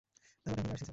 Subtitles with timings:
[0.43, 0.89] তালাটা মেরে আসছি, স্যার।